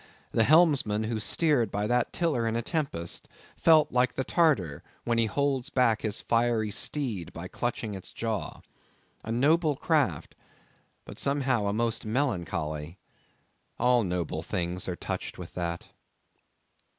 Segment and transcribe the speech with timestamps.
[0.31, 5.19] The helmsman who steered by that tiller in a tempest, felt like the Tartar, when
[5.19, 8.61] he holds back his fiery steed by clutching its jaw.
[9.23, 10.33] A noble craft,
[11.05, 12.97] but somehow a most melancholy!
[13.77, 15.89] All noble things are touched with that.